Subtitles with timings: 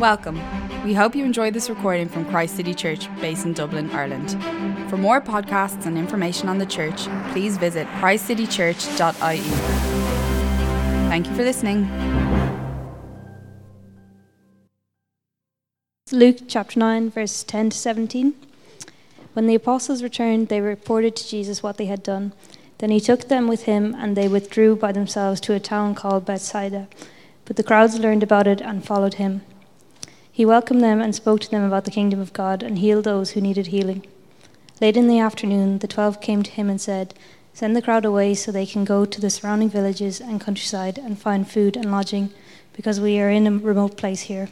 [0.00, 0.40] Welcome.
[0.82, 4.30] We hope you enjoyed this recording from Christ City Church, based in Dublin, Ireland.
[4.88, 9.40] For more podcasts and information on the church, please visit christcitychurch.ie.
[11.10, 11.86] Thank you for listening.
[16.10, 18.34] Luke chapter 9, verse 10 to 17.
[19.34, 22.32] When the apostles returned, they reported to Jesus what they had done.
[22.78, 26.24] Then he took them with him, and they withdrew by themselves to a town called
[26.24, 26.88] Bethsaida.
[27.44, 29.42] But the crowds learned about it and followed him.
[30.32, 33.30] He welcomed them and spoke to them about the kingdom of God and healed those
[33.30, 34.06] who needed healing.
[34.80, 37.14] Late in the afternoon, the twelve came to him and said,
[37.52, 41.18] Send the crowd away so they can go to the surrounding villages and countryside and
[41.18, 42.30] find food and lodging,
[42.72, 44.48] because we are in a remote place here.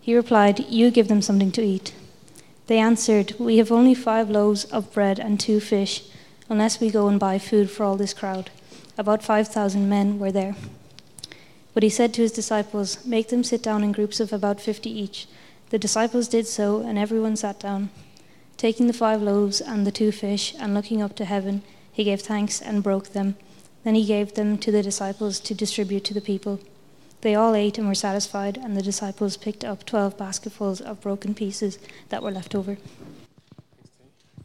[0.00, 1.94] He replied, You give them something to eat.
[2.66, 6.04] They answered, We have only five loaves of bread and two fish,
[6.48, 8.50] unless we go and buy food for all this crowd.
[8.96, 10.56] About 5,000 men were there.
[11.72, 14.90] But he said to his disciples, Make them sit down in groups of about fifty
[14.90, 15.26] each.
[15.70, 17.90] The disciples did so, and everyone sat down.
[18.56, 22.22] Taking the five loaves and the two fish, and looking up to heaven, he gave
[22.22, 23.36] thanks and broke them.
[23.84, 26.60] Then he gave them to the disciples to distribute to the people.
[27.22, 31.34] They all ate and were satisfied, and the disciples picked up twelve basketfuls of broken
[31.34, 32.78] pieces that were left over.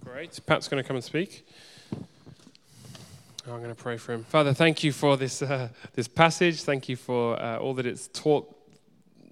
[0.03, 0.39] Great.
[0.45, 1.45] Pat's going to come and speak.
[3.47, 4.23] I'm going to pray for him.
[4.23, 6.63] Father, thank you for this, uh, this passage.
[6.63, 8.51] Thank you for uh, all that it's taught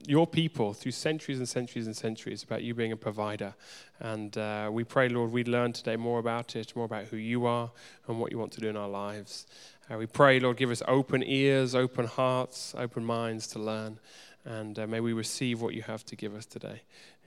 [0.06, 3.56] your people through centuries and centuries and centuries about you being a provider.
[4.00, 7.48] And uh, we pray, Lord, we'd learn today more about it, more about who you
[7.48, 7.72] are
[8.08, 9.48] and what you want to do in our lives.
[9.92, 13.98] Uh, we pray, Lord, give us open ears, open hearts, open minds to learn.
[14.46, 16.82] And uh, may we receive what you have to give us today.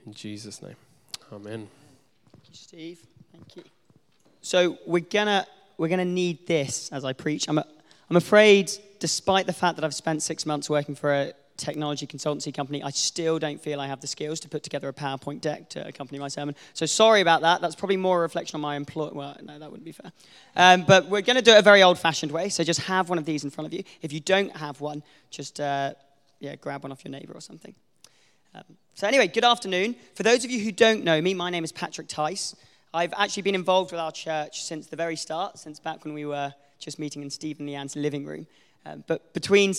[0.05, 0.75] In Jesus' name.
[1.33, 1.67] Amen.
[2.31, 3.05] Thank you, Steve.
[3.33, 3.63] Thank you.
[4.41, 5.45] So we're gonna
[5.77, 7.47] we're gonna need this as I preach.
[7.47, 7.65] I'm a,
[8.09, 12.53] I'm afraid, despite the fact that I've spent six months working for a technology consultancy
[12.53, 15.69] company, I still don't feel I have the skills to put together a PowerPoint deck
[15.69, 16.55] to accompany my sermon.
[16.73, 17.61] So sorry about that.
[17.61, 19.11] That's probably more a reflection on my employer.
[19.11, 20.11] Well, no, that wouldn't be fair.
[20.55, 22.49] Um, but we're going to do it a very old-fashioned way.
[22.49, 23.83] So just have one of these in front of you.
[24.03, 25.01] If you don't have one,
[25.31, 25.95] just uh,
[26.39, 27.73] yeah, grab one off your neighbor or something.
[28.53, 29.95] Um, so anyway, good afternoon.
[30.13, 32.55] For those of you who don't know me, my name is Patrick Tice.
[32.93, 36.25] I've actually been involved with our church since the very start, since back when we
[36.25, 38.47] were just meeting in Stephen and Leanne's living room.
[38.85, 39.73] Um, but between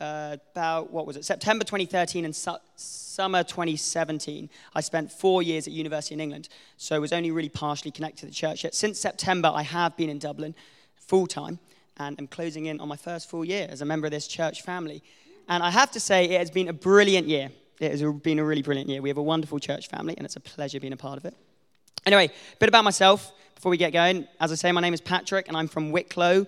[0.00, 5.66] uh, about, what was it, September 2013 and su- summer 2017, I spent four years
[5.66, 6.48] at university in England.
[6.76, 8.64] So I was only really partially connected to the church.
[8.64, 10.54] Yet since September, I have been in Dublin
[10.96, 11.58] full time
[11.98, 14.62] and am closing in on my first full year as a member of this church
[14.62, 15.02] family.
[15.48, 17.50] And I have to say, it has been a brilliant year.
[17.80, 19.02] It has been a really brilliant year.
[19.02, 21.34] We have a wonderful church family, and it's a pleasure being a part of it.
[22.04, 24.26] Anyway, a bit about myself before we get going.
[24.40, 26.46] As I say, my name is Patrick, and I'm from Wicklow.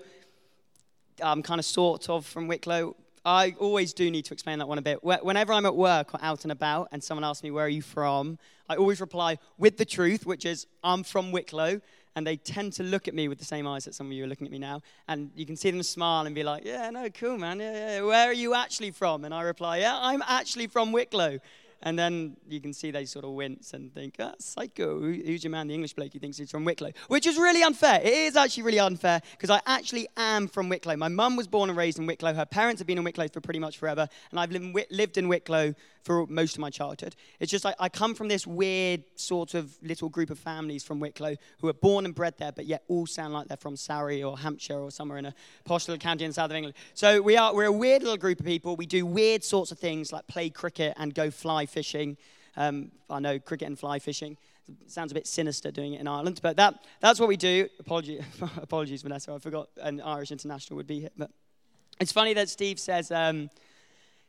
[1.22, 2.96] I'm kind of sort of from Wicklow.
[3.24, 5.04] I always do need to explain that one a bit.
[5.04, 7.82] Whenever I'm at work or out and about and someone asks me, Where are you
[7.82, 8.36] from?
[8.68, 11.80] I always reply with the truth, which is, I'm from Wicklow.
[12.16, 14.24] And they tend to look at me with the same eyes that some of you
[14.24, 14.82] are looking at me now.
[15.08, 17.60] And you can see them smile and be like, Yeah, no, cool, man.
[17.60, 18.02] Yeah, yeah.
[18.02, 19.24] Where are you actually from?
[19.24, 21.38] And I reply, Yeah, I'm actually from Wicklow.
[21.84, 25.50] And then you can see they sort of wince and think, ah, psycho, who's your
[25.50, 26.92] man, the English bloke who thinks he's from Wicklow?
[27.08, 28.00] Which is really unfair.
[28.02, 30.96] It is actually really unfair because I actually am from Wicklow.
[30.96, 32.32] My mum was born and raised in Wicklow.
[32.32, 34.08] Her parents have been in Wicklow for pretty much forever.
[34.30, 34.50] And I've
[34.90, 35.74] lived in Wicklow
[36.04, 37.16] for most of my childhood.
[37.40, 41.00] It's just I, I come from this weird sort of little group of families from
[41.00, 44.22] Wicklow who are born and bred there, but yet all sound like they're from Surrey
[44.22, 45.34] or Hampshire or somewhere in a
[45.64, 46.76] posh little county in the south of England.
[46.92, 48.76] So we are, we're a weird little group of people.
[48.76, 52.16] We do weird sorts of things like play cricket and go fly fishing.
[52.56, 54.36] Um, I know cricket and fly fishing.
[54.68, 57.68] It sounds a bit sinister doing it in Ireland, but that, that's what we do.
[57.80, 58.20] Apology,
[58.56, 59.32] apologies, Vanessa.
[59.32, 61.10] I forgot an Irish international would be here.
[61.18, 61.30] But
[62.00, 63.50] it's funny that Steve says um,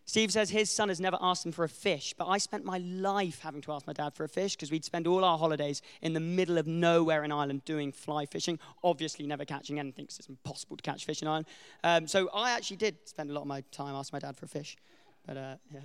[0.07, 2.77] Steve says his son has never asked him for a fish, but I spent my
[2.77, 5.81] life having to ask my dad for a fish because we'd spend all our holidays
[6.01, 10.19] in the middle of nowhere in Ireland doing fly fishing, obviously never catching anything because
[10.19, 11.47] it's impossible to catch fish in Ireland.
[11.83, 14.45] Um, so I actually did spend a lot of my time asking my dad for
[14.45, 14.77] a fish.
[15.25, 15.79] But uh, yeah.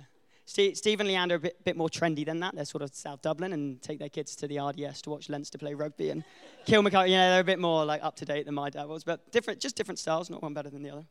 [0.45, 2.55] Steve, and Leanne are a bit, bit, more trendy than that.
[2.55, 5.57] They're sort of South Dublin and take their kids to the RDS to watch Leinster
[5.57, 6.23] play rugby and
[6.67, 7.07] Kilmacud.
[7.07, 9.31] You know, they're a bit more like up to date than my dad was, but
[9.31, 11.05] different, just different styles, not one better than the other.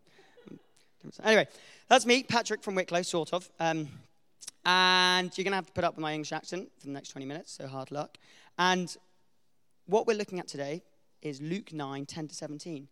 [1.25, 1.49] Anyway,
[1.89, 3.51] that's me, Patrick from Wicklow, sort of.
[3.59, 3.89] Um,
[4.65, 7.11] and you're going to have to put up with my English accent for the next
[7.11, 8.19] 20 minutes, so hard luck.
[8.59, 8.95] And
[9.87, 10.83] what we're looking at today
[11.23, 12.89] is Luke 9, 10 to 17.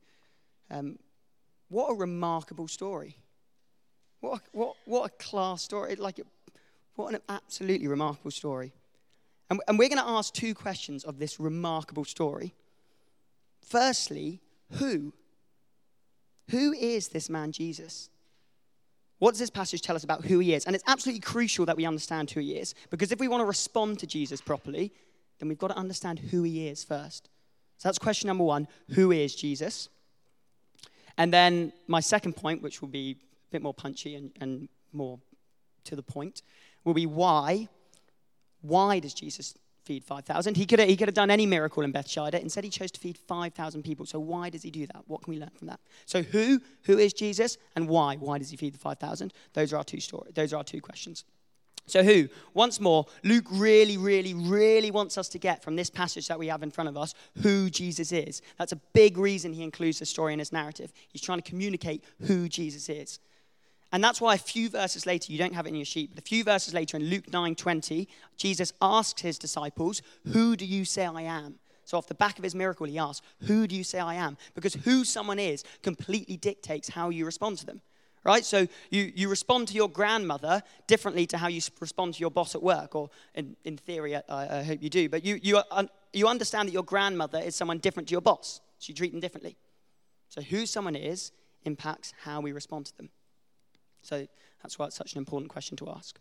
[0.71, 0.99] Um,
[1.69, 3.17] what a remarkable story.
[4.21, 5.97] What a, what, what a class story.
[5.97, 6.21] Like,
[6.95, 8.73] what an absolutely remarkable story.
[9.51, 12.55] And, and we're going to ask two questions of this remarkable story.
[13.63, 14.41] Firstly,
[14.73, 15.13] who
[16.51, 18.09] who is this man Jesus?
[19.19, 20.65] What does this passage tell us about who he is?
[20.65, 22.75] And it's absolutely crucial that we understand who he is.
[22.91, 24.93] Because if we want to respond to Jesus properly,
[25.39, 27.29] then we've got to understand who he is first.
[27.79, 29.89] So that's question number one Who is Jesus?
[31.17, 33.17] And then my second point, which will be
[33.49, 35.19] a bit more punchy and, and more
[35.85, 36.43] to the point,
[36.85, 37.69] will be why.
[38.61, 39.55] Why does Jesus
[39.85, 40.57] feed 5,000?
[40.57, 42.41] He could, have, he could have done any miracle in Bethsaida.
[42.41, 44.05] Instead, he chose to feed 5,000 people.
[44.05, 45.03] So why does he do that?
[45.07, 45.81] What can we learn from that?
[46.07, 46.61] So who?
[46.85, 47.57] Who is Jesus?
[47.77, 48.17] And why?
[48.17, 49.33] Why does he feed the 5,000?
[49.55, 50.35] Those are our two stories.
[50.35, 51.25] Those are our two questions.
[51.89, 52.29] So, who?
[52.53, 56.49] Once more, Luke really, really, really wants us to get from this passage that we
[56.49, 58.43] have in front of us who Jesus is.
[58.59, 60.93] That's a big reason he includes the story in his narrative.
[61.09, 63.21] He's trying to communicate who Jesus is.
[63.91, 66.19] And that's why a few verses later, you don't have it in your sheet, but
[66.19, 70.03] a few verses later in Luke 9 20, Jesus asks his disciples,
[70.33, 71.59] Who do you say I am?
[71.85, 74.37] So, off the back of his miracle, he asks, Who do you say I am?
[74.55, 77.81] Because who someone is completely dictates how you respond to them
[78.25, 78.45] right?
[78.45, 82.55] So you, you respond to your grandmother differently to how you respond to your boss
[82.55, 85.09] at work, or in, in theory, I, I hope you do.
[85.09, 85.63] But you, you,
[86.13, 89.21] you understand that your grandmother is someone different to your boss, so you treat them
[89.21, 89.57] differently.
[90.29, 91.33] So who someone is
[91.65, 93.09] impacts how we respond to them.
[94.03, 94.27] So
[94.63, 96.19] that's why it's such an important question to ask.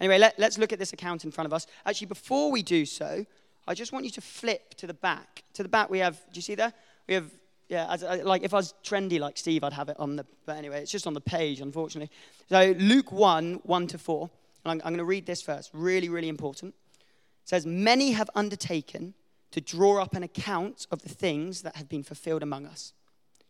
[0.00, 1.66] Anyway, let, let's look at this account in front of us.
[1.84, 3.24] Actually, before we do so,
[3.66, 5.42] I just want you to flip to the back.
[5.54, 6.72] To the back, we have, do you see there?
[7.08, 7.30] We have
[7.68, 10.26] yeah, as, uh, like if I was trendy like Steve, I'd have it on the,
[10.44, 12.14] but anyway, it's just on the page, unfortunately.
[12.48, 14.30] So Luke 1, 1 to 4.
[14.64, 15.70] And I'm, I'm going to read this first.
[15.72, 16.74] Really, really important.
[17.42, 19.14] It says, Many have undertaken
[19.50, 22.92] to draw up an account of the things that have been fulfilled among us,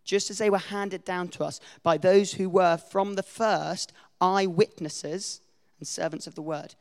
[0.04, 3.92] just as they were handed down to us by those who were from the first
[4.20, 5.40] eyewitnesses
[5.78, 6.74] and servants of the word.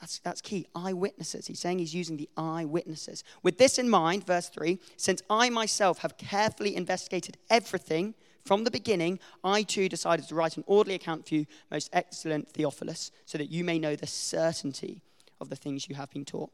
[0.00, 0.66] That's, that's key.
[0.74, 1.46] Eyewitnesses.
[1.46, 3.24] He's saying he's using the eyewitnesses.
[3.42, 8.14] With this in mind, verse 3 since I myself have carefully investigated everything
[8.44, 12.48] from the beginning, I too decided to write an orderly account for you, most excellent
[12.48, 15.02] Theophilus, so that you may know the certainty
[15.38, 16.50] of the things you have been taught.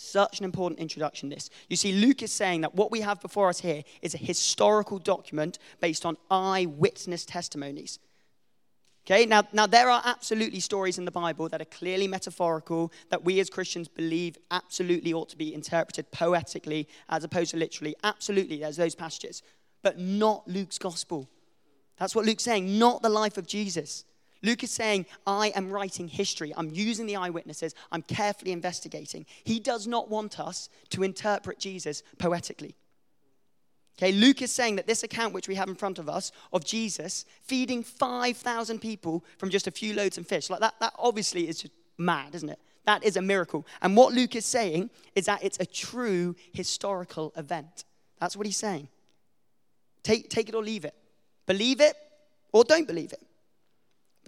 [0.00, 1.50] Such an important introduction, this.
[1.68, 5.00] You see, Luke is saying that what we have before us here is a historical
[5.00, 7.98] document based on eyewitness testimonies.
[9.04, 13.24] Okay, now, now there are absolutely stories in the Bible that are clearly metaphorical, that
[13.24, 17.96] we as Christians believe absolutely ought to be interpreted poetically as opposed to literally.
[18.04, 19.42] Absolutely, there's those passages,
[19.82, 21.28] but not Luke's gospel.
[21.98, 24.04] That's what Luke's saying, not the life of Jesus.
[24.42, 26.52] Luke is saying, I am writing history.
[26.56, 27.74] I'm using the eyewitnesses.
[27.90, 29.26] I'm carefully investigating.
[29.44, 32.76] He does not want us to interpret Jesus poetically.
[33.98, 36.64] Okay, Luke is saying that this account, which we have in front of us, of
[36.64, 41.48] Jesus feeding 5,000 people from just a few loads and fish, like that, that obviously
[41.48, 42.60] is just mad, isn't it?
[42.84, 43.66] That is a miracle.
[43.82, 47.84] And what Luke is saying is that it's a true historical event.
[48.20, 48.88] That's what he's saying.
[50.04, 50.94] Take, take it or leave it.
[51.46, 51.96] Believe it
[52.52, 53.22] or don't believe it.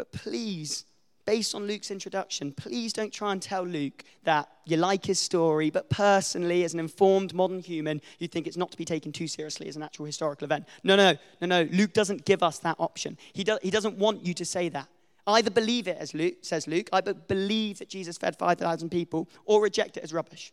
[0.01, 0.87] But please
[1.27, 5.69] based on Luke's introduction, please don't try and tell Luke that you like his story,
[5.69, 9.29] but personally, as an informed modern human, you think it's not to be taken too
[9.29, 10.67] seriously as an actual historical event.
[10.85, 11.13] No, no,
[11.43, 11.69] no, no.
[11.71, 13.19] Luke doesn't give us that option.
[13.35, 14.89] He, do, he doesn't want you to say that.
[15.27, 19.63] Either believe it, as Luke says Luke, I believe that Jesus fed 5,000 people, or
[19.63, 20.51] reject it as rubbish.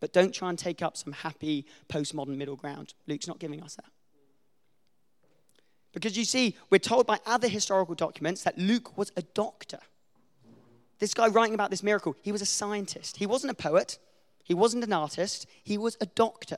[0.00, 2.94] But don't try and take up some happy postmodern middle ground.
[3.06, 3.93] Luke's not giving us that.
[5.94, 9.78] Because you see, we're told by other historical documents that Luke was a doctor.
[10.98, 13.16] This guy writing about this miracle, he was a scientist.
[13.16, 13.98] He wasn't a poet,
[14.42, 16.56] he wasn't an artist, he was a doctor.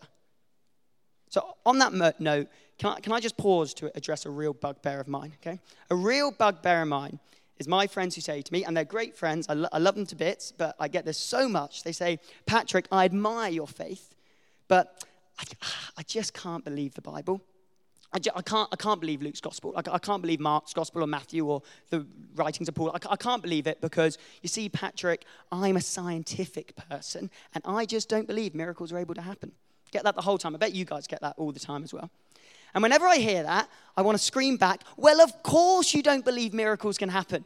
[1.28, 5.00] So, on that note, can I, can I just pause to address a real bugbear
[5.00, 5.60] of mine, okay?
[5.90, 7.18] A real bugbear of mine
[7.58, 9.96] is my friends who say to me, and they're great friends, I, lo- I love
[9.96, 11.82] them to bits, but I get this so much.
[11.82, 14.14] They say, Patrick, I admire your faith,
[14.68, 15.04] but
[15.38, 15.44] I,
[15.98, 17.42] I just can't believe the Bible.
[18.16, 19.74] I, I, can't, I can't believe Luke's gospel.
[19.76, 22.90] I, I, can't believe Mark's gospel or Matthew or the writings of Paul.
[22.90, 27.84] I, I can't believe it because, you see, Patrick, I'm a scientific person and I
[27.84, 29.52] just don't believe miracles are able to happen.
[29.90, 30.54] Get that the whole time.
[30.54, 32.10] I bet you guys get that all the time as well.
[32.74, 36.24] And whenever I hear that, I want to scream back, well, of course you don't
[36.24, 37.44] believe miracles can happen.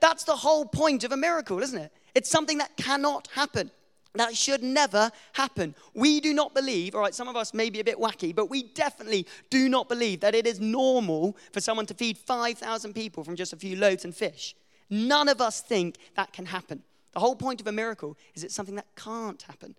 [0.00, 1.92] That's the whole point of a miracle, isn't it?
[2.14, 3.70] It's something that cannot happen.
[4.16, 5.74] That should never happen.
[5.94, 8.50] We do not believe, all right, some of us may be a bit wacky, but
[8.50, 13.24] we definitely do not believe that it is normal for someone to feed 5,000 people
[13.24, 14.54] from just a few loaves and fish.
[14.88, 16.82] None of us think that can happen.
[17.12, 19.74] The whole point of a miracle is it's something that can't happen.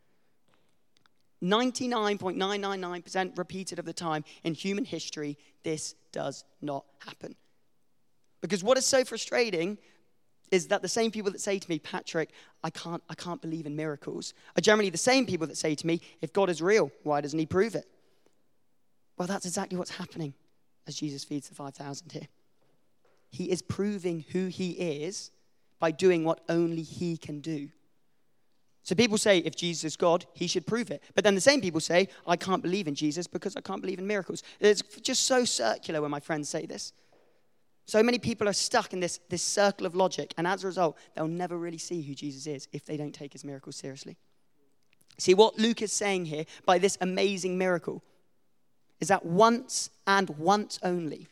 [1.43, 7.35] 99.999% repeated of the time in human history, this does not happen.
[8.41, 9.77] Because what is so frustrating
[10.51, 12.29] is that the same people that say to me, Patrick,
[12.63, 15.87] I can't, I can't believe in miracles, are generally the same people that say to
[15.87, 17.85] me, if God is real, why doesn't he prove it?
[19.17, 20.33] Well, that's exactly what's happening
[20.87, 22.27] as Jesus feeds the 5,000 here.
[23.29, 25.31] he is proving who he is
[25.79, 27.69] by doing what only he can do.
[28.83, 31.03] So people say if Jesus is God, he should prove it.
[31.13, 33.99] But then the same people say, I can't believe in Jesus because I can't believe
[33.99, 34.43] in miracles.
[34.61, 36.93] It's just so circular when my friends say this.
[37.87, 40.97] So many people are stuck in this, this circle of logic, and as a result,
[41.15, 44.17] they'll never really see who Jesus is if they don't take his miracles seriously.
[45.17, 48.03] See, what Luke is saying here by this amazing miracle
[48.99, 51.27] is that once and once only,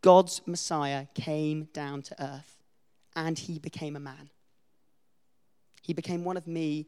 [0.00, 2.56] God's Messiah came down to earth
[3.14, 4.30] and he became a man.
[5.82, 6.86] He became one of me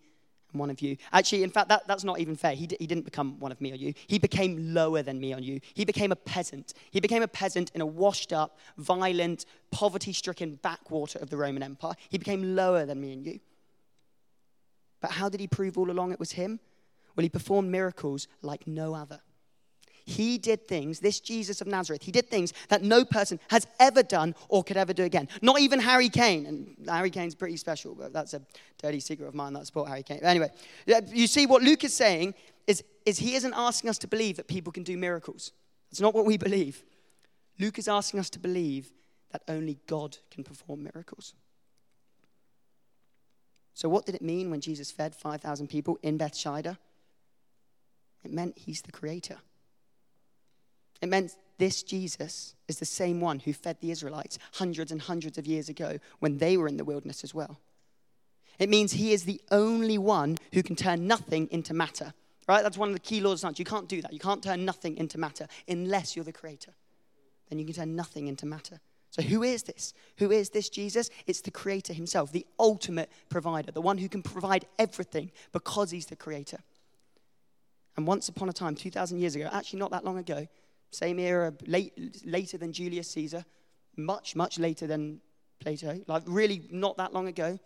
[0.52, 0.96] one of you.
[1.12, 2.54] Actually, in fact, that, that's not even fair.
[2.54, 3.94] He, d- he didn't become one of me or you.
[4.06, 5.60] He became lower than me or you.
[5.74, 6.74] He became a peasant.
[6.90, 11.62] He became a peasant in a washed up, violent, poverty stricken backwater of the Roman
[11.62, 11.94] Empire.
[12.08, 13.40] He became lower than me and you.
[15.00, 16.60] But how did he prove all along it was him?
[17.16, 19.20] Well, he performed miracles like no other.
[20.10, 24.02] He did things, this Jesus of Nazareth, he did things that no person has ever
[24.02, 25.28] done or could ever do again.
[25.40, 26.46] Not even Harry Kane.
[26.46, 28.42] And Harry Kane's pretty special, but that's a
[28.82, 30.18] dirty secret of mine that support Harry Kane.
[30.22, 30.50] Anyway,
[31.12, 32.34] you see, what Luke is saying
[32.66, 35.52] is, is he isn't asking us to believe that people can do miracles.
[35.92, 36.82] It's not what we believe.
[37.60, 38.90] Luke is asking us to believe
[39.30, 41.34] that only God can perform miracles.
[43.74, 46.78] So, what did it mean when Jesus fed 5,000 people in Bethsaida?
[48.24, 49.36] It meant he's the creator.
[51.00, 55.38] It meant this Jesus is the same one who fed the Israelites hundreds and hundreds
[55.38, 57.58] of years ago when they were in the wilderness as well.
[58.58, 62.12] It means he is the only one who can turn nothing into matter.
[62.46, 62.62] Right?
[62.62, 63.58] That's one of the key laws of science.
[63.58, 64.12] You can't do that.
[64.12, 66.72] You can't turn nothing into matter unless you're the creator.
[67.48, 68.80] Then you can turn nothing into matter.
[69.10, 69.92] So, who is this?
[70.18, 71.10] Who is this Jesus?
[71.26, 76.06] It's the creator himself, the ultimate provider, the one who can provide everything because he's
[76.06, 76.58] the creator.
[77.96, 80.46] And once upon a time, 2,000 years ago, actually not that long ago,
[80.90, 83.44] same era, late, later than Julius Caesar,
[83.96, 85.20] much, much later than
[85.60, 87.58] Plato, like really not that long ago,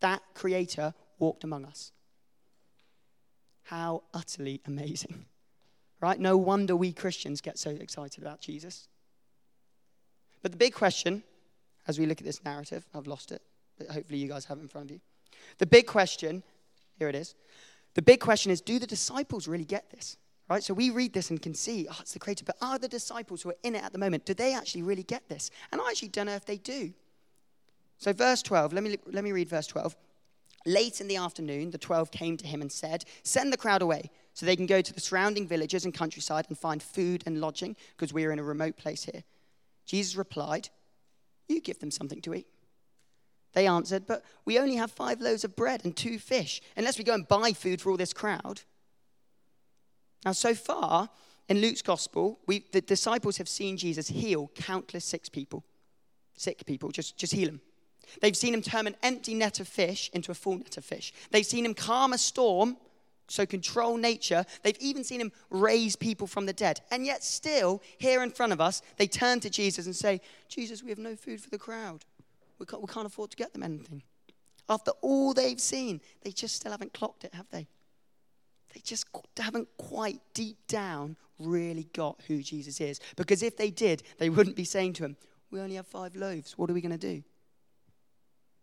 [0.00, 1.92] that creator walked among us.
[3.64, 5.26] How utterly amazing.
[6.02, 6.18] Right?
[6.18, 8.88] No wonder we Christians get so excited about Jesus.
[10.40, 11.22] But the big question,
[11.86, 13.42] as we look at this narrative, I've lost it,
[13.76, 15.00] but hopefully you guys have it in front of you.
[15.58, 16.42] The big question,
[16.98, 17.34] here it is.
[17.92, 20.16] The big question is do the disciples really get this?
[20.50, 20.64] Right?
[20.64, 23.40] So we read this and can see, oh, it's the creator, but are the disciples
[23.40, 25.48] who are in it at the moment, do they actually really get this?
[25.70, 26.92] And I actually don't know if they do.
[27.98, 29.94] So, verse 12, let me, let me read verse 12.
[30.66, 34.10] Late in the afternoon, the 12 came to him and said, Send the crowd away
[34.34, 37.76] so they can go to the surrounding villages and countryside and find food and lodging
[37.96, 39.22] because we're in a remote place here.
[39.86, 40.68] Jesus replied,
[41.48, 42.48] You give them something to eat.
[43.52, 47.04] They answered, But we only have five loaves of bread and two fish, unless we
[47.04, 48.62] go and buy food for all this crowd.
[50.24, 51.08] Now, so far
[51.48, 55.64] in Luke's gospel, we, the disciples have seen Jesus heal countless sick people,
[56.36, 57.60] sick people, just, just heal them.
[58.20, 61.12] They've seen him turn an empty net of fish into a full net of fish.
[61.30, 62.76] They've seen him calm a storm,
[63.28, 64.44] so control nature.
[64.62, 66.80] They've even seen him raise people from the dead.
[66.90, 70.82] And yet, still, here in front of us, they turn to Jesus and say, Jesus,
[70.82, 72.04] we have no food for the crowd.
[72.58, 74.02] We can't, we can't afford to get them anything.
[74.68, 77.66] After all they've seen, they just still haven't clocked it, have they?
[78.74, 83.00] They just haven't quite deep down really got who Jesus is.
[83.16, 85.16] Because if they did, they wouldn't be saying to him,
[85.50, 86.56] We only have five loaves.
[86.56, 87.22] What are we going to do?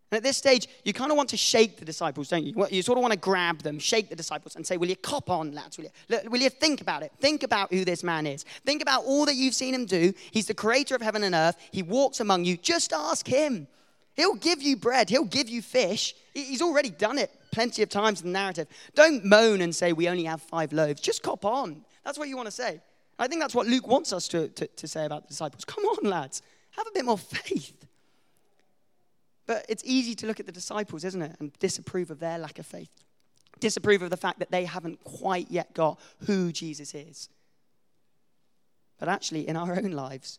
[0.09, 2.67] And at this stage, you kind of want to shake the disciples, don't you?
[2.71, 5.29] You sort of want to grab them, shake the disciples, and say, Will you cop
[5.29, 5.77] on, lads?
[5.77, 7.11] Will you, will you think about it?
[7.19, 8.43] Think about who this man is.
[8.65, 10.13] Think about all that you've seen him do.
[10.31, 11.57] He's the creator of heaven and earth.
[11.71, 12.55] He walks among you.
[12.55, 13.67] Just ask him.
[14.15, 16.15] He'll give you bread, he'll give you fish.
[16.33, 18.67] He's already done it plenty of times in the narrative.
[18.93, 21.01] Don't moan and say, We only have five loaves.
[21.01, 21.83] Just cop on.
[22.03, 22.81] That's what you want to say.
[23.17, 25.65] I think that's what Luke wants us to, to, to say about the disciples.
[25.65, 26.43] Come on, lads,
[26.77, 27.87] have a bit more faith.
[29.47, 32.59] But it's easy to look at the disciples, isn't it, and disapprove of their lack
[32.59, 32.91] of faith,
[33.59, 37.27] disapprove of the fact that they haven't quite yet got who Jesus is.
[38.99, 40.37] But actually, in our own lives,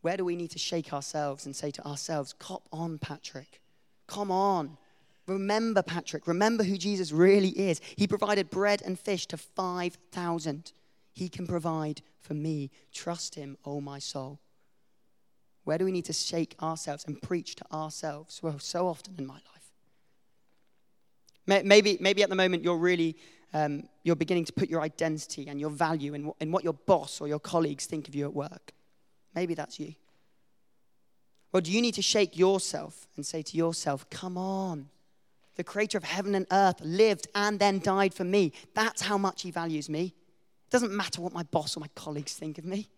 [0.00, 3.60] where do we need to shake ourselves and say to ourselves, Cop on, Patrick?
[4.08, 4.76] Come on.
[5.26, 7.80] Remember, Patrick, remember who Jesus really is.
[7.96, 10.72] He provided bread and fish to 5,000.
[11.12, 12.70] He can provide for me.
[12.92, 14.40] Trust him, oh my soul.
[15.64, 18.42] Where do we need to shake ourselves and preach to ourselves?
[18.42, 21.64] Well, so often in my life.
[21.64, 23.16] Maybe, maybe at the moment you're really
[23.54, 27.20] um, you're beginning to put your identity and your value in, in what your boss
[27.20, 28.72] or your colleagues think of you at work.
[29.34, 29.94] Maybe that's you.
[31.52, 34.88] Or do you need to shake yourself and say to yourself, come on,
[35.56, 38.52] the creator of heaven and earth, lived and then died for me.
[38.74, 40.14] That's how much he values me.
[40.66, 42.88] It doesn't matter what my boss or my colleagues think of me.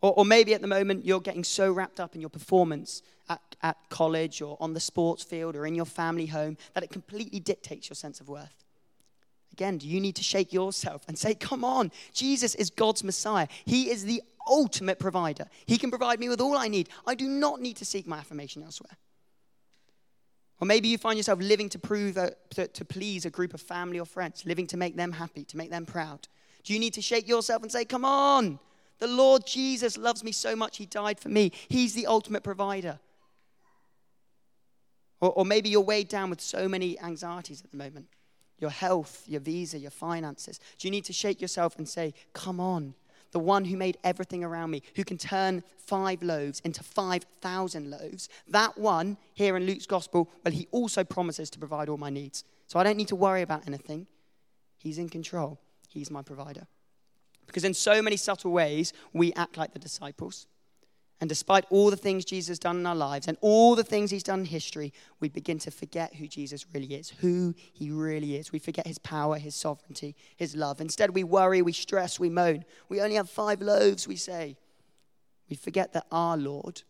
[0.00, 3.40] Or, or maybe at the moment you're getting so wrapped up in your performance at,
[3.62, 7.40] at college or on the sports field or in your family home that it completely
[7.40, 8.64] dictates your sense of worth.
[9.52, 13.46] Again, do you need to shake yourself and say, Come on, Jesus is God's Messiah.
[13.64, 15.46] He is the ultimate provider.
[15.66, 16.88] He can provide me with all I need.
[17.06, 18.96] I do not need to seek my affirmation elsewhere.
[20.60, 22.14] Or maybe you find yourself living to prove
[22.50, 25.56] to, to please a group of family or friends, living to make them happy, to
[25.56, 26.28] make them proud.
[26.62, 28.58] Do you need to shake yourself and say, Come on,
[28.98, 31.52] the Lord Jesus loves me so much, He died for me.
[31.68, 32.98] He's the ultimate provider.
[35.20, 38.06] Or, or maybe you're weighed down with so many anxieties at the moment
[38.60, 40.60] your health, your visa, your finances.
[40.78, 42.94] Do you need to shake yourself and say, Come on,
[43.34, 48.28] the one who made everything around me, who can turn five loaves into 5,000 loaves,
[48.48, 52.44] that one here in Luke's gospel, well, he also promises to provide all my needs.
[52.68, 54.06] So I don't need to worry about anything.
[54.78, 56.66] He's in control, He's my provider.
[57.46, 60.46] Because in so many subtle ways, we act like the disciples.
[61.20, 64.10] And despite all the things Jesus has done in our lives and all the things
[64.10, 68.36] he's done in history, we begin to forget who Jesus really is, who he really
[68.36, 68.52] is.
[68.52, 70.80] We forget his power, his sovereignty, his love.
[70.80, 72.64] Instead, we worry, we stress, we moan.
[72.88, 74.56] We only have five loaves, we say.
[75.48, 76.82] We forget that our Lord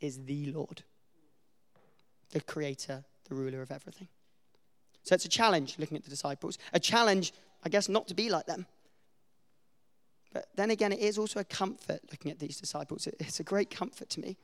[0.00, 0.82] is the Lord,
[2.32, 4.08] the creator, the ruler of everything.
[5.04, 7.32] So it's a challenge looking at the disciples, a challenge,
[7.64, 8.66] I guess, not to be like them.
[10.32, 13.06] But then again, it is also a comfort looking at these disciples.
[13.06, 14.36] It's a great comfort to me.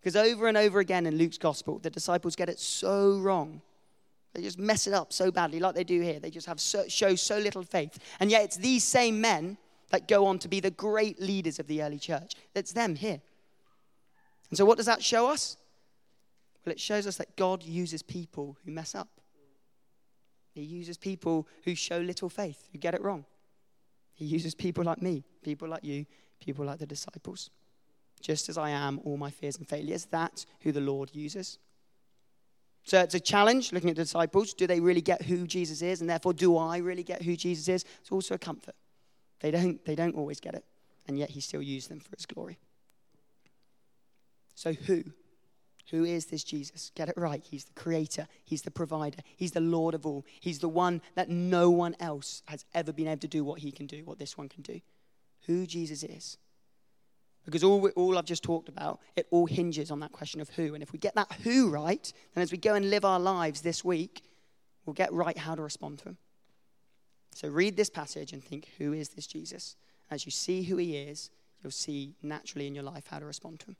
[0.00, 3.60] Because over and over again in Luke's gospel, the disciples get it so wrong.
[4.34, 6.20] They just mess it up so badly, like they do here.
[6.20, 7.98] They just have so, show so little faith.
[8.20, 9.56] And yet, it's these same men
[9.90, 12.34] that go on to be the great leaders of the early church.
[12.54, 13.20] It's them here.
[14.50, 15.56] And so, what does that show us?
[16.64, 19.08] Well, it shows us that God uses people who mess up.
[20.54, 23.24] He uses people who show little faith, who get it wrong.
[24.18, 26.04] He uses people like me, people like you,
[26.40, 27.50] people like the disciples.
[28.20, 31.58] Just as I am, all my fears and failures, that's who the Lord uses.
[32.82, 34.54] So it's a challenge looking at the disciples.
[34.54, 36.00] Do they really get who Jesus is?
[36.00, 37.84] And therefore, do I really get who Jesus is?
[38.00, 38.74] It's also a comfort.
[39.38, 40.64] They don't, they don't always get it,
[41.06, 42.58] and yet he still used them for his glory.
[44.56, 45.04] So, who?
[45.90, 46.92] Who is this Jesus?
[46.94, 47.42] Get it right.
[47.42, 50.24] He's the creator, He's the provider, He's the Lord of all.
[50.40, 53.72] He's the one that no one else has ever been able to do what He
[53.72, 54.80] can do, what this one can do.
[55.46, 56.36] Who Jesus is.
[57.46, 60.74] Because all, all I've just talked about, it all hinges on that question of who.
[60.74, 63.62] And if we get that who right, then as we go and live our lives
[63.62, 64.22] this week,
[64.84, 66.18] we'll get right how to respond to Him.
[67.34, 69.76] So read this passage and think, who is this Jesus?
[70.10, 71.30] As you see who He is,
[71.62, 73.76] you'll see naturally in your life how to respond to Him.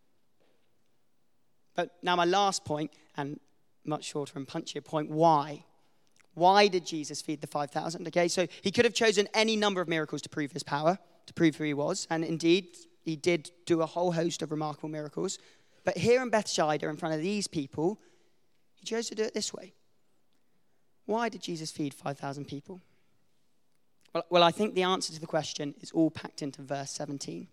[1.78, 3.38] But now, my last point, and
[3.84, 5.62] much shorter and punchier point why?
[6.34, 8.04] Why did Jesus feed the 5,000?
[8.08, 11.34] Okay, so he could have chosen any number of miracles to prove his power, to
[11.34, 12.08] prove who he was.
[12.10, 15.38] And indeed, he did do a whole host of remarkable miracles.
[15.84, 18.00] But here in Bethsaida, in front of these people,
[18.74, 19.72] he chose to do it this way.
[21.06, 22.80] Why did Jesus feed 5,000 people?
[24.12, 27.46] Well, well, I think the answer to the question is all packed into verse 17.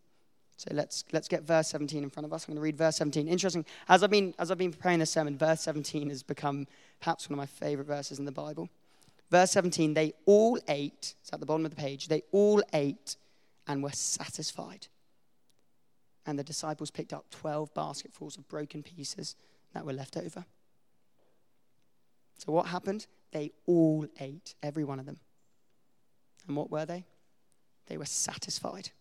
[0.58, 2.46] So let's, let's get verse 17 in front of us.
[2.46, 3.28] I'm going to read verse 17.
[3.28, 3.66] Interesting.
[3.90, 6.68] As I've, been, as I've been preparing this sermon, verse 17 has become
[7.02, 8.70] perhaps one of my favorite verses in the Bible.
[9.30, 13.18] Verse 17, they all ate, it's at the bottom of the page, they all ate
[13.68, 14.88] and were satisfied.
[16.26, 19.36] And the disciples picked up 12 basketfuls of broken pieces
[19.74, 20.46] that were left over.
[22.38, 23.08] So what happened?
[23.32, 25.18] They all ate, every one of them.
[26.48, 27.04] And what were they?
[27.88, 28.92] They were satisfied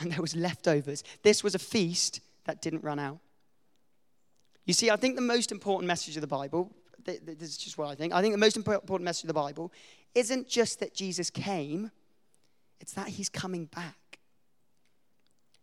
[0.00, 1.04] and there was leftovers.
[1.22, 3.18] This was a feast that didn't run out.
[4.64, 6.70] You see, I think the most important message of the Bible,
[7.04, 9.72] this is just what I think, I think the most important message of the Bible
[10.14, 11.90] isn't just that Jesus came,
[12.80, 14.18] it's that he's coming back.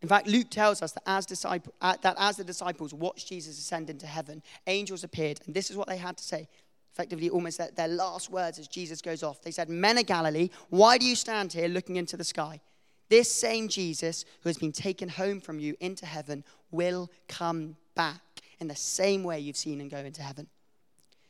[0.02, 3.58] In fact, Luke tells us that as, disciple, uh, that as the disciples watched Jesus
[3.58, 6.48] ascend into heaven, angels appeared, and this is what they had to say.
[6.94, 9.42] Effectively, almost their, their last words as Jesus goes off.
[9.42, 12.62] They said, Men of Galilee, why do you stand here looking into the sky?
[13.10, 18.22] This same Jesus who has been taken home from you into heaven will come back
[18.60, 20.48] in the same way you've seen him go into heaven.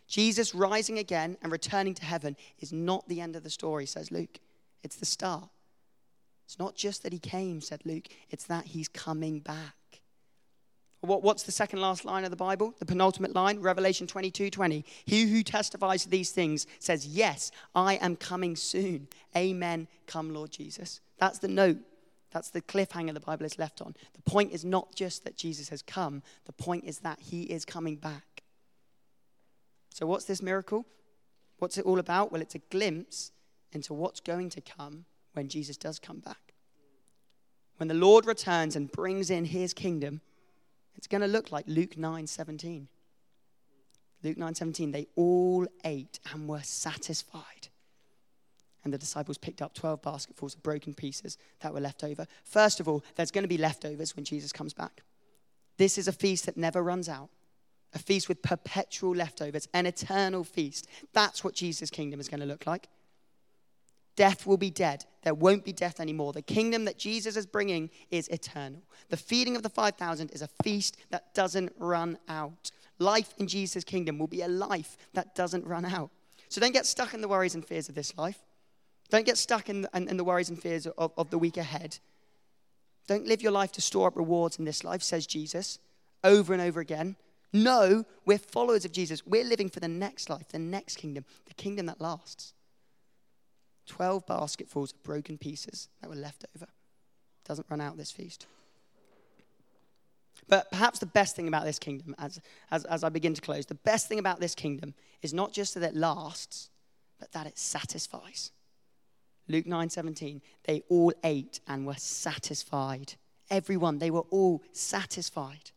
[0.08, 4.12] Jesus rising again and returning to heaven is not the end of the story, says
[4.12, 4.40] Luke.
[4.84, 5.50] It's the start.
[6.46, 9.76] It's not just that he came, said Luke, it's that he's coming back.
[11.02, 12.74] What's the second last line of the Bible?
[12.80, 14.84] The penultimate line, Revelation 22 20.
[15.06, 19.08] He who testifies to these things says, Yes, I am coming soon.
[19.36, 19.88] Amen.
[20.08, 21.02] Come, Lord Jesus.
[21.18, 21.78] That's the note.
[22.32, 23.96] That's the cliffhanger the Bible is left on.
[24.14, 27.64] The point is not just that Jesus has come, the point is that he is
[27.64, 28.44] coming back.
[29.94, 30.86] So, what's this miracle?
[31.60, 32.32] What's it all about?
[32.32, 33.32] Well, it's a glimpse
[33.72, 36.54] into what's going to come when Jesus does come back.
[37.78, 40.22] when the Lord returns and brings in his kingdom,
[40.96, 42.88] it's going to look like Luke 9 17.
[44.24, 47.70] Luke 9 17, they all ate and were satisfied.
[48.86, 52.28] And the disciples picked up 12 basketfuls of broken pieces that were left over.
[52.44, 55.02] First of all, there's going to be leftovers when Jesus comes back.
[55.78, 57.30] This is a feast that never runs out,
[57.94, 60.88] a feast with perpetual leftovers, an eternal feast.
[61.14, 62.88] That's what Jesus' kingdom is going to look like.
[64.16, 65.04] Death will be dead.
[65.24, 66.32] There won't be death anymore.
[66.32, 68.84] The kingdom that Jesus is bringing is eternal.
[69.10, 72.72] The feeding of the 5,000 is a feast that doesn't run out.
[73.00, 76.12] Life in Jesus' kingdom will be a life that doesn't run out.
[76.48, 78.45] So don't get stuck in the worries and fears of this life.
[79.16, 82.00] Don't get stuck in, in, in the worries and fears of, of the week ahead.
[83.08, 85.80] Don't live your life to store up rewards in this life, says Jesus,
[86.26, 87.16] over and over again.
[87.54, 89.26] No, we're followers of Jesus.
[89.26, 92.54] We're living for the next life, the next kingdom, the kingdom that lasts.
[93.86, 96.68] 12 basketfuls of broken pieces that were left over.
[97.46, 98.48] Doesn't run out this feast.
[100.50, 103.66] But perhaps the best thing about this kingdom, as, as, as I begin to close,
[103.66, 106.70] the best thing about this kingdom is not just that it lasts,
[107.18, 108.52] but that it satisfies.
[109.48, 113.14] Luke 9 17, they all ate and were satisfied.
[113.50, 115.72] Everyone, they were all satisfied.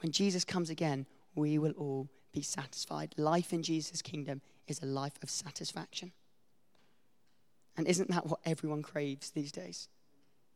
[0.00, 3.14] When Jesus comes again, we will all be satisfied.
[3.16, 6.12] Life in Jesus' kingdom is a life of satisfaction.
[7.76, 9.88] And isn't that what everyone craves these days?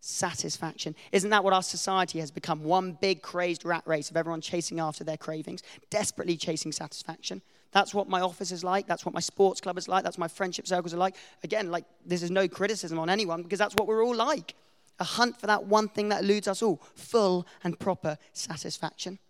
[0.05, 0.97] Satisfaction.
[1.13, 2.65] Isn't that what our society has become?
[2.65, 7.41] One big crazed rat race of everyone chasing after their cravings, desperately chasing satisfaction.
[7.71, 8.89] That's what my office is like.
[8.89, 10.03] That's what my sports club is like.
[10.03, 11.15] That's what my friendship circles are like.
[11.45, 14.57] Again, like this is no criticism on anyone because that's what we're all like.
[14.99, 19.21] A hunt for that one thing that eludes us all full and proper satisfaction.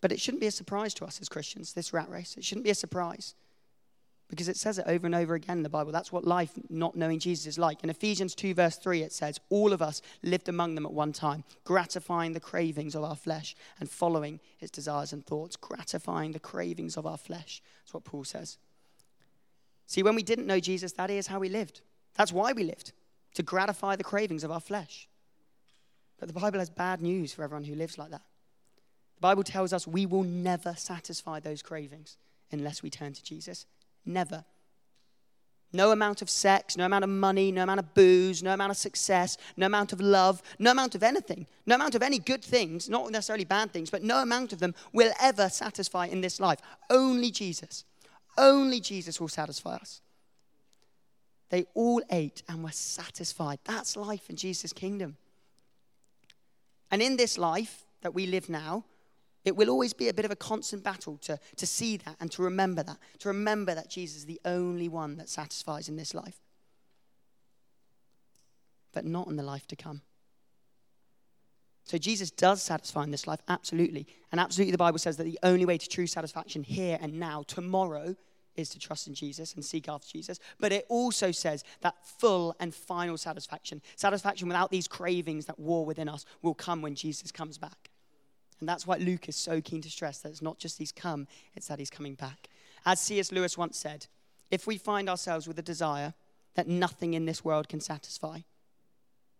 [0.00, 2.34] But it shouldn't be a surprise to us as Christians, this rat race.
[2.36, 3.36] It shouldn't be a surprise
[4.28, 5.92] because it says it over and over again in the Bible.
[5.92, 7.84] That's what life not knowing Jesus is like.
[7.84, 11.12] In Ephesians 2, verse 3, it says, All of us lived among them at one
[11.12, 15.56] time, gratifying the cravings of our flesh and following his desires and thoughts.
[15.56, 17.62] Gratifying the cravings of our flesh.
[17.82, 18.58] That's what Paul says.
[19.86, 21.82] See, when we didn't know Jesus, that is how we lived.
[22.14, 22.92] That's why we lived,
[23.34, 25.08] to gratify the cravings of our flesh.
[26.18, 28.22] But the Bible has bad news for everyone who lives like that.
[29.16, 32.16] The Bible tells us we will never satisfy those cravings
[32.50, 33.66] unless we turn to Jesus.
[34.04, 34.44] Never.
[35.72, 38.76] No amount of sex, no amount of money, no amount of booze, no amount of
[38.76, 42.88] success, no amount of love, no amount of anything, no amount of any good things,
[42.88, 46.60] not necessarily bad things, but no amount of them will ever satisfy in this life.
[46.90, 47.84] Only Jesus.
[48.38, 50.00] Only Jesus will satisfy us.
[51.50, 53.58] They all ate and were satisfied.
[53.64, 55.16] That's life in Jesus' kingdom.
[56.90, 58.84] And in this life that we live now,
[59.44, 62.30] it will always be a bit of a constant battle to, to see that and
[62.32, 66.14] to remember that, to remember that Jesus is the only one that satisfies in this
[66.14, 66.40] life,
[68.92, 70.02] but not in the life to come.
[71.84, 74.06] So Jesus does satisfy in this life, absolutely.
[74.32, 77.42] And absolutely, the Bible says that the only way to true satisfaction here and now,
[77.46, 78.16] tomorrow,
[78.56, 80.38] is to trust in Jesus and seek after Jesus.
[80.58, 85.84] But it also says that full and final satisfaction, satisfaction without these cravings that war
[85.84, 87.90] within us, will come when Jesus comes back.
[88.60, 91.26] And that's why Luke is so keen to stress that it's not just he's come,
[91.54, 92.48] it's that he's coming back.
[92.86, 93.32] As C.S.
[93.32, 94.06] Lewis once said,
[94.50, 96.14] if we find ourselves with a desire
[96.54, 98.40] that nothing in this world can satisfy,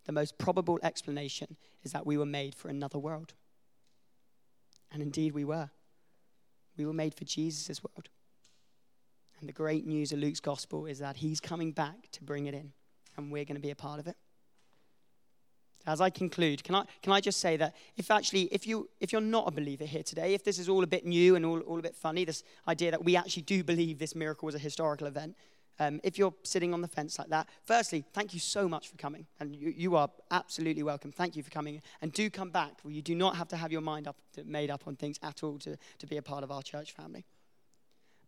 [0.07, 3.35] the most probable explanation is that we were made for another world.
[4.93, 5.71] And indeed we were.
[6.77, 8.09] We were made for Jesus' world.
[9.39, 12.55] And the great news of Luke's gospel is that he's coming back to bring it
[12.55, 12.73] in,
[13.17, 14.17] and we're going to be a part of it
[15.87, 19.13] as I conclude, can I, can I just say that if actually, if, you, if
[19.13, 21.61] you're not a believer here today, if this is all a bit new and all,
[21.61, 24.59] all a bit funny, this idea that we actually do believe this miracle was a
[24.59, 25.37] historical event,
[25.81, 28.97] um, if you're sitting on the fence like that, firstly, thank you so much for
[28.97, 29.27] coming.
[29.41, 31.11] And you, you are absolutely welcome.
[31.11, 31.83] Thank you for coming.
[32.01, 32.75] And do come back.
[32.87, 35.59] You do not have to have your mind up, made up on things at all
[35.61, 37.25] to, to be a part of our church family.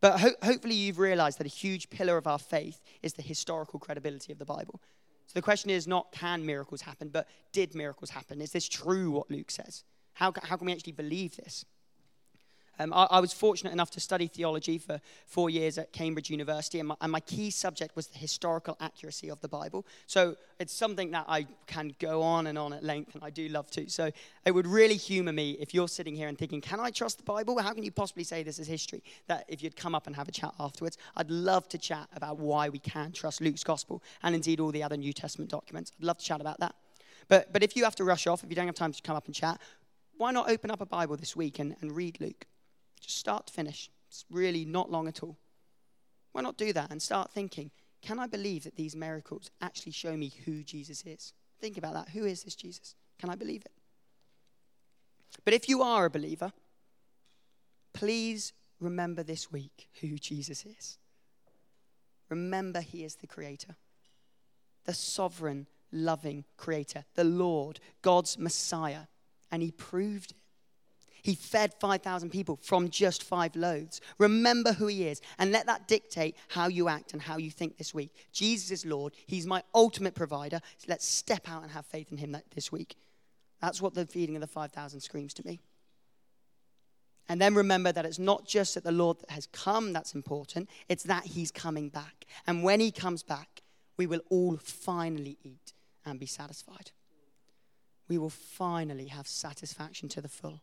[0.00, 3.78] But ho- hopefully, you've realized that a huge pillar of our faith is the historical
[3.78, 4.80] credibility of the Bible.
[5.26, 8.40] So the question is not can miracles happen, but did miracles happen?
[8.40, 9.84] Is this true what Luke says?
[10.14, 11.64] How, how can we actually believe this?
[12.78, 16.78] Um, I, I, was fortunate enough to study theology for four years at Cambridge University,
[16.78, 19.86] and my, and my, key subject was the historical accuracy of the Bible.
[20.06, 23.48] So it's something that I can go on and on at length, and I do
[23.48, 23.88] love to.
[23.88, 24.10] So
[24.44, 27.24] it would really humor me if you're sitting here and thinking, Can I trust the
[27.24, 27.58] Bible?
[27.58, 29.02] How can you possibly say this is history?
[29.26, 32.38] That if you'd come up and have a chat afterwards, I'd love to chat about
[32.38, 35.92] why we can trust Luke's gospel and indeed all the other New Testament documents.
[35.98, 36.74] I'd love to chat about that.
[37.28, 39.16] But, but if you have to rush off, if you don't have time to come
[39.16, 39.60] up and chat,
[40.16, 42.46] why not open up a Bible this week and, and read Luke?
[43.00, 43.90] Just start to finish.
[44.08, 45.36] It's really not long at all.
[46.32, 47.70] Why not do that and start thinking,
[48.02, 51.32] can I believe that these miracles actually show me who Jesus is?
[51.60, 52.10] Think about that.
[52.10, 52.94] Who is this Jesus?
[53.18, 53.72] Can I believe it?
[55.44, 56.52] But if you are a believer,
[57.92, 60.98] please remember this week who Jesus is.
[62.28, 63.76] Remember, He is the Creator,
[64.84, 69.06] the sovereign, loving Creator, the Lord, God's Messiah,
[69.50, 70.36] and He proved it.
[71.26, 74.00] He fed 5,000 people from just five loaves.
[74.16, 77.76] Remember who He is and let that dictate how you act and how you think
[77.76, 78.14] this week.
[78.30, 79.12] Jesus is Lord.
[79.26, 80.60] He's my ultimate provider.
[80.78, 82.94] So let's step out and have faith in Him this week.
[83.60, 85.58] That's what the feeding of the 5,000 screams to me.
[87.28, 91.02] And then remember that it's not just that the Lord has come that's important, it's
[91.02, 92.24] that He's coming back.
[92.46, 93.62] And when He comes back,
[93.96, 95.72] we will all finally eat
[96.04, 96.92] and be satisfied.
[98.06, 100.62] We will finally have satisfaction to the full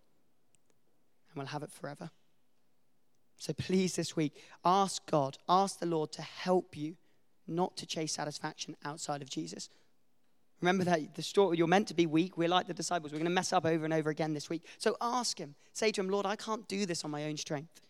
[1.33, 2.11] and we'll have it forever.
[3.37, 6.95] So please, this week, ask God, ask the Lord to help you
[7.47, 9.69] not to chase satisfaction outside of Jesus.
[10.61, 12.37] Remember that the story, you're meant to be weak.
[12.37, 13.11] We're like the disciples.
[13.11, 14.65] We're going to mess up over and over again this week.
[14.77, 15.55] So ask Him.
[15.73, 17.81] Say to Him, Lord, I can't do this on my own strength.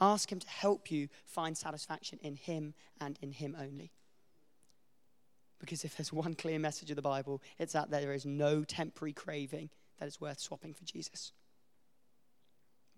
[0.00, 3.92] Ask Him to help you find satisfaction in Him and in Him only.
[5.60, 9.12] Because if there's one clear message of the Bible, it's that there is no temporary
[9.12, 11.32] craving that is worth swapping for Jesus.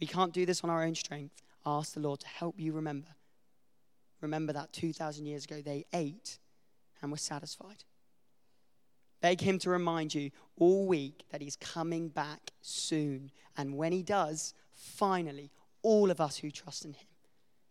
[0.00, 1.42] We can't do this on our own strength.
[1.66, 3.08] Ask the Lord to help you remember.
[4.20, 6.38] Remember that 2,000 years ago they ate
[7.02, 7.84] and were satisfied.
[9.20, 13.30] Beg Him to remind you all week that He's coming back soon.
[13.56, 15.50] And when He does, finally,
[15.82, 17.06] all of us who trust in Him,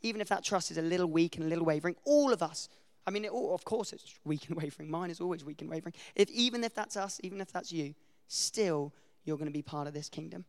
[0.01, 2.69] even if that trust is a little weak and a little wavering, all of us,
[3.07, 4.89] I mean, it, oh, of course it's weak and wavering.
[4.89, 5.93] Mine is always weak and wavering.
[6.15, 7.95] If, even if that's us, even if that's you,
[8.27, 10.45] still you're going to be part of this kingdom.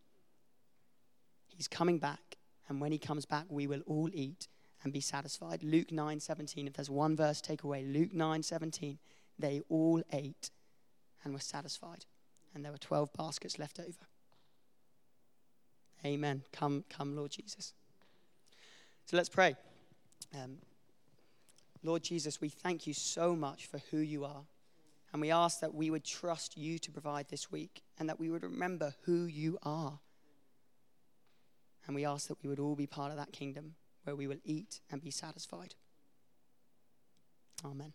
[1.61, 2.39] He's coming back,
[2.71, 4.49] and when he comes back, we will all eat
[4.83, 5.63] and be satisfied.
[5.63, 8.99] Luke 9 17, if there's one verse take away, Luke 9 17,
[9.39, 10.49] they all ate
[11.23, 12.07] and were satisfied,
[12.55, 14.07] and there were 12 baskets left over.
[16.03, 16.45] Amen.
[16.51, 17.75] Come, come, Lord Jesus.
[19.05, 19.55] So let's pray.
[20.35, 20.57] Um,
[21.83, 24.45] Lord Jesus, we thank you so much for who you are.
[25.13, 28.31] And we ask that we would trust you to provide this week and that we
[28.31, 29.99] would remember who you are.
[31.87, 34.41] And we ask that we would all be part of that kingdom where we will
[34.45, 35.75] eat and be satisfied.
[37.65, 37.93] Amen.